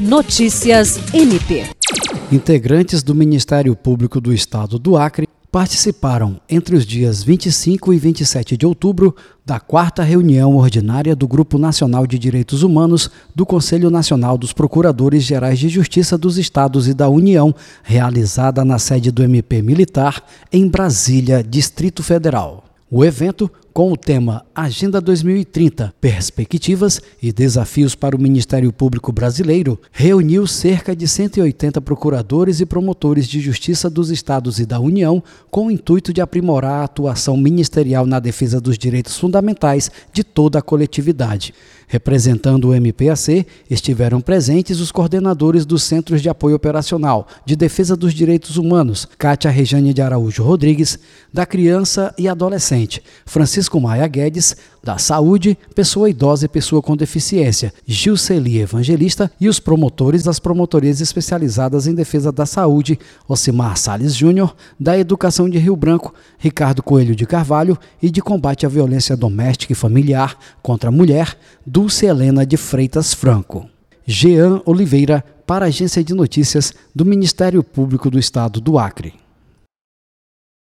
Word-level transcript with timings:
Notícias 0.00 0.98
MP. 1.12 1.66
Integrantes 2.32 3.02
do 3.02 3.14
Ministério 3.14 3.76
Público 3.76 4.18
do 4.18 4.32
Estado 4.32 4.78
do 4.78 4.96
Acre 4.96 5.28
participaram 5.52 6.40
entre 6.48 6.74
os 6.74 6.86
dias 6.86 7.22
25 7.22 7.92
e 7.92 7.98
27 7.98 8.56
de 8.56 8.64
outubro 8.64 9.14
da 9.44 9.60
quarta 9.60 10.02
reunião 10.02 10.56
ordinária 10.56 11.14
do 11.14 11.28
Grupo 11.28 11.58
Nacional 11.58 12.06
de 12.06 12.18
Direitos 12.18 12.62
Humanos 12.62 13.10
do 13.34 13.44
Conselho 13.44 13.90
Nacional 13.90 14.38
dos 14.38 14.54
Procuradores 14.54 15.22
Gerais 15.22 15.58
de 15.58 15.68
Justiça 15.68 16.16
dos 16.16 16.38
Estados 16.38 16.88
e 16.88 16.94
da 16.94 17.10
União, 17.10 17.54
realizada 17.82 18.64
na 18.64 18.78
sede 18.78 19.10
do 19.10 19.22
MP 19.22 19.60
Militar 19.60 20.24
em 20.50 20.66
Brasília, 20.66 21.44
Distrito 21.44 22.02
Federal. 22.02 22.64
O 22.90 23.04
evento, 23.04 23.50
com 23.72 23.92
o 23.92 23.96
tema 23.96 24.44
Agenda 24.54 25.00
2030 25.00 25.94
Perspectivas 26.00 27.00
e 27.22 27.32
Desafios 27.32 27.94
para 27.94 28.16
o 28.16 28.20
Ministério 28.20 28.72
Público 28.72 29.12
Brasileiro, 29.12 29.80
reuniu 29.92 30.46
cerca 30.46 30.94
de 30.94 31.06
180 31.06 31.80
procuradores 31.80 32.60
e 32.60 32.66
promotores 32.66 33.26
de 33.26 33.40
justiça 33.40 33.88
dos 33.88 34.10
estados 34.10 34.58
e 34.58 34.66
da 34.66 34.80
União 34.80 35.22
com 35.50 35.66
o 35.66 35.70
intuito 35.70 36.12
de 36.12 36.20
aprimorar 36.20 36.80
a 36.80 36.84
atuação 36.84 37.36
ministerial 37.36 38.06
na 38.06 38.18
defesa 38.18 38.60
dos 38.60 38.76
direitos 38.76 39.16
fundamentais 39.16 39.90
de 40.12 40.24
toda 40.24 40.58
a 40.58 40.62
coletividade. 40.62 41.54
Representando 41.92 42.68
o 42.68 42.72
MPAC, 42.72 43.44
estiveram 43.68 44.20
presentes 44.20 44.78
os 44.78 44.92
coordenadores 44.92 45.66
dos 45.66 45.82
Centros 45.82 46.22
de 46.22 46.28
Apoio 46.28 46.54
Operacional 46.54 47.26
de 47.44 47.56
Defesa 47.56 47.96
dos 47.96 48.14
Direitos 48.14 48.56
Humanos, 48.56 49.08
Cátia 49.18 49.50
Rejane 49.50 49.92
de 49.92 50.00
Araújo 50.00 50.44
Rodrigues, 50.44 51.00
da 51.32 51.44
Criança 51.44 52.14
e 52.16 52.28
Adolescente, 52.28 53.02
Francisco 53.26 53.59
Maia 53.68 54.06
Guedes, 54.06 54.56
da 54.82 54.96
Saúde, 54.96 55.58
Pessoa 55.74 56.08
Idosa 56.08 56.46
e 56.46 56.48
Pessoa 56.48 56.80
com 56.80 56.96
Deficiência, 56.96 57.72
Gilceli 57.86 58.60
Evangelista 58.60 59.30
e 59.40 59.48
os 59.48 59.60
promotores 59.60 60.22
das 60.22 60.38
promotorias 60.38 61.00
especializadas 61.00 61.86
em 61.86 61.94
defesa 61.94 62.32
da 62.32 62.46
saúde, 62.46 62.98
Ocimar 63.28 63.76
Sales 63.76 64.14
Júnior, 64.14 64.54
da 64.78 64.98
Educação 64.98 65.48
de 65.48 65.58
Rio 65.58 65.76
Branco, 65.76 66.14
Ricardo 66.38 66.82
Coelho 66.82 67.14
de 67.14 67.26
Carvalho 67.26 67.78
e 68.00 68.10
de 68.10 68.22
combate 68.22 68.64
à 68.64 68.68
violência 68.68 69.16
doméstica 69.16 69.72
e 69.72 69.76
familiar 69.76 70.38
contra 70.62 70.88
a 70.88 70.92
mulher, 70.92 71.36
Dulce 71.66 72.06
Helena 72.06 72.46
de 72.46 72.56
Freitas 72.56 73.12
Franco. 73.12 73.68
Jean 74.06 74.60
Oliveira, 74.64 75.24
para 75.46 75.66
a 75.66 75.68
Agência 75.68 76.02
de 76.02 76.14
Notícias 76.14 76.72
do 76.94 77.04
Ministério 77.04 77.62
Público 77.62 78.10
do 78.10 78.18
Estado 78.18 78.60
do 78.60 78.78
Acre. 78.78 79.19